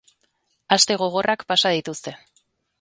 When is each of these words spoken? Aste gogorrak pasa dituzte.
Aste 0.77 0.97
gogorrak 1.03 1.45
pasa 1.53 1.75
dituzte. 1.79 2.19